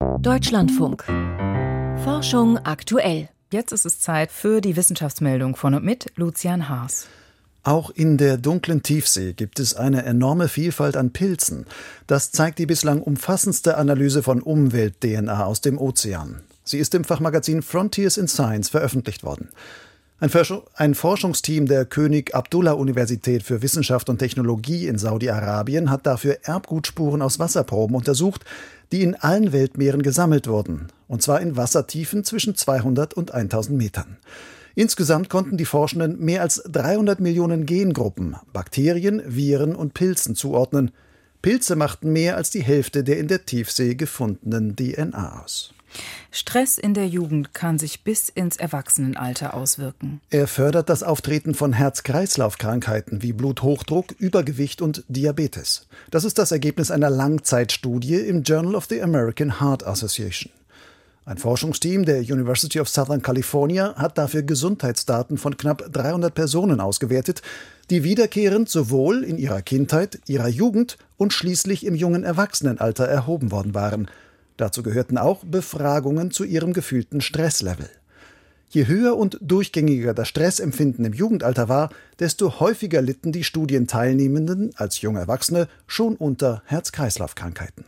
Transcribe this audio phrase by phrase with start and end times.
[0.00, 1.04] Deutschlandfunk.
[2.04, 3.28] Forschung aktuell.
[3.52, 7.06] Jetzt ist es Zeit für die Wissenschaftsmeldung von und mit Lucian Haas.
[7.64, 11.66] Auch in der dunklen Tiefsee gibt es eine enorme Vielfalt an Pilzen.
[12.06, 16.40] Das zeigt die bislang umfassendste Analyse von Umwelt-DNA aus dem Ozean.
[16.64, 19.50] Sie ist im Fachmagazin Frontiers in Science veröffentlicht worden.
[20.20, 27.22] Ein, Forschungsteam der König Abdullah Universität für Wissenschaft und Technologie in Saudi-Arabien hat dafür Erbgutspuren
[27.22, 28.44] aus Wasserproben untersucht,
[28.92, 34.18] die in allen Weltmeeren gesammelt wurden, und zwar in Wassertiefen zwischen 200 und 1000 Metern.
[34.74, 40.90] Insgesamt konnten die Forschenden mehr als 300 Millionen Gengruppen, Bakterien, Viren und Pilzen zuordnen.
[41.40, 45.72] Pilze machten mehr als die Hälfte der in der Tiefsee gefundenen DNA aus.
[46.30, 50.20] Stress in der Jugend kann sich bis ins Erwachsenenalter auswirken.
[50.30, 55.88] Er fördert das Auftreten von Herz-Kreislauf-Krankheiten wie Bluthochdruck, Übergewicht und Diabetes.
[56.10, 60.52] Das ist das Ergebnis einer Langzeitstudie im Journal of the American Heart Association.
[61.26, 67.42] Ein Forschungsteam der University of Southern California hat dafür Gesundheitsdaten von knapp 300 Personen ausgewertet,
[67.90, 73.74] die wiederkehrend sowohl in ihrer Kindheit, ihrer Jugend und schließlich im jungen Erwachsenenalter erhoben worden
[73.74, 74.10] waren–
[74.60, 77.88] Dazu gehörten auch Befragungen zu ihrem gefühlten Stresslevel.
[78.68, 85.00] Je höher und durchgängiger das Stressempfinden im Jugendalter war, desto häufiger litten die Studienteilnehmenden als
[85.00, 87.86] junge Erwachsene schon unter Herz-Kreislauf-Krankheiten.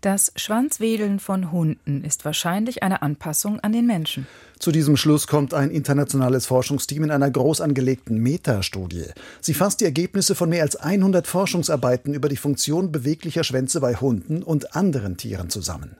[0.00, 4.26] Das Schwanzwedeln von Hunden ist wahrscheinlich eine Anpassung an den Menschen.
[4.62, 9.06] Zu diesem Schluss kommt ein internationales Forschungsteam in einer groß angelegten Metastudie.
[9.40, 13.96] Sie fasst die Ergebnisse von mehr als 100 Forschungsarbeiten über die Funktion beweglicher Schwänze bei
[13.96, 15.96] Hunden und anderen Tieren zusammen.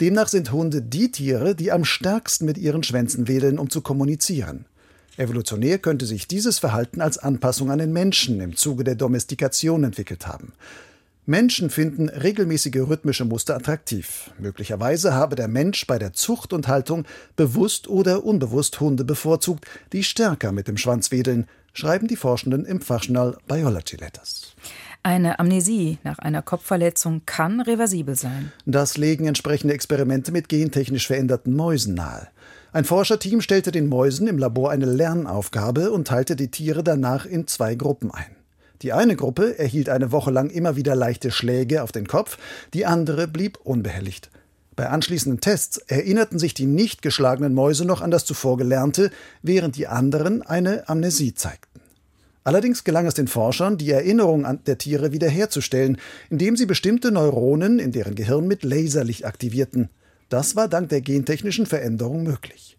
[0.00, 4.66] Demnach sind Hunde die Tiere, die am stärksten mit ihren Schwänzen wedeln, um zu kommunizieren.
[5.16, 10.28] Evolutionär könnte sich dieses Verhalten als Anpassung an den Menschen im Zuge der Domestikation entwickelt
[10.28, 10.52] haben.
[11.26, 14.30] Menschen finden regelmäßige rhythmische Muster attraktiv.
[14.38, 20.04] Möglicherweise habe der Mensch bei der Zucht und Haltung bewusst oder unbewusst Hunde bevorzugt, die
[20.04, 24.54] stärker mit dem Schwanz wedeln, schreiben die Forschenden im Fachjournal Biology Letters.
[25.02, 28.52] Eine Amnesie nach einer Kopfverletzung kann reversibel sein.
[28.66, 32.28] Das legen entsprechende Experimente mit gentechnisch veränderten Mäusen nahe.
[32.72, 37.46] Ein Forscherteam stellte den Mäusen im Labor eine Lernaufgabe und teilte die Tiere danach in
[37.46, 38.33] zwei Gruppen ein.
[38.84, 42.36] Die eine Gruppe erhielt eine Woche lang immer wieder leichte Schläge auf den Kopf,
[42.74, 44.30] die andere blieb unbehelligt.
[44.76, 49.76] Bei anschließenden Tests erinnerten sich die nicht geschlagenen Mäuse noch an das zuvor Gelernte, während
[49.76, 51.80] die anderen eine Amnesie zeigten.
[52.44, 55.96] Allerdings gelang es den Forschern, die Erinnerung der Tiere wiederherzustellen,
[56.28, 59.88] indem sie bestimmte Neuronen in deren Gehirn mit Laserlicht aktivierten.
[60.28, 62.76] Das war dank der gentechnischen Veränderung möglich.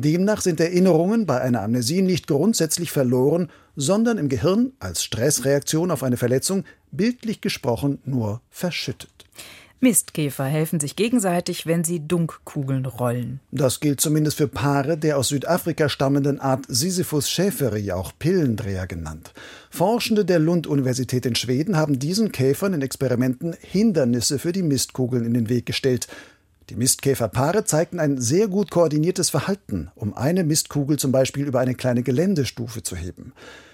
[0.00, 6.02] Demnach sind Erinnerungen bei einer Amnesie nicht grundsätzlich verloren, sondern im Gehirn als Stressreaktion auf
[6.02, 9.24] eine Verletzung bildlich gesprochen nur verschüttet.
[9.78, 13.38] Mistkäfer helfen sich gegenseitig, wenn sie Dunkkugeln rollen.
[13.52, 19.32] Das gilt zumindest für Paare der aus Südafrika stammenden Art Sisyphus schäferi, auch Pillendreher genannt.
[19.70, 25.34] Forschende der Lund-Universität in Schweden haben diesen Käfern in Experimenten Hindernisse für die Mistkugeln in
[25.34, 26.08] den Weg gestellt.
[26.70, 31.76] Die Mistkäferpaare zeigten ein sehr gut koordiniertes Verhalten, um eine Mistkugel zum Beispiel über eine
[31.76, 33.32] kleine Geländestufe zu heben.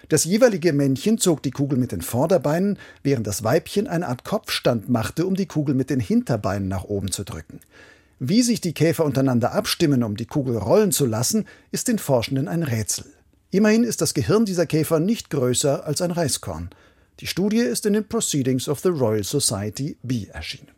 [0.09, 4.89] Das jeweilige Männchen zog die Kugel mit den Vorderbeinen, während das Weibchen eine Art Kopfstand
[4.89, 7.61] machte, um die Kugel mit den Hinterbeinen nach oben zu drücken.
[8.19, 12.49] Wie sich die Käfer untereinander abstimmen, um die Kugel rollen zu lassen, ist den Forschenden
[12.49, 13.07] ein Rätsel.
[13.51, 16.71] Immerhin ist das Gehirn dieser Käfer nicht größer als ein Reiskorn.
[17.21, 20.69] Die Studie ist in den Proceedings of the Royal Society B erschienen.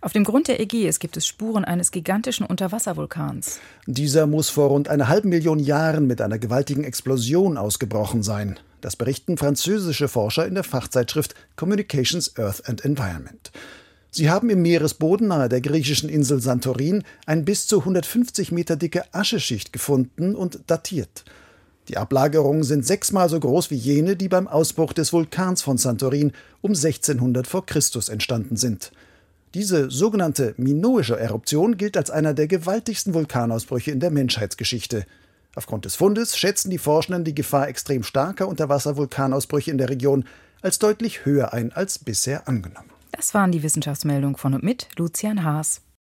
[0.00, 3.60] Auf dem Grund der Ägäis gibt es Spuren eines gigantischen Unterwasservulkans.
[3.86, 8.58] Dieser muss vor rund einer halben Million Jahren mit einer gewaltigen Explosion ausgebrochen sein.
[8.80, 13.52] Das berichten französische Forscher in der Fachzeitschrift Communications Earth and Environment.
[14.10, 19.04] Sie haben im Meeresboden nahe der griechischen Insel Santorin ein bis zu 150 Meter dicke
[19.12, 21.24] Ascheschicht gefunden und datiert.
[21.88, 26.32] Die Ablagerungen sind sechsmal so groß wie jene, die beim Ausbruch des Vulkans von Santorin
[26.60, 28.92] um 1600 vor Christus entstanden sind.
[29.54, 35.04] Diese sogenannte minoische Eruption gilt als einer der gewaltigsten Vulkanausbrüche in der Menschheitsgeschichte.
[35.54, 40.24] Aufgrund des Fundes schätzen die Forschenden die Gefahr extrem starker Unterwasservulkanausbrüche in der Region
[40.62, 42.88] als deutlich höher ein als bisher angenommen.
[43.10, 45.82] Das waren die Wissenschaftsmeldungen von und mit Lucian Haas.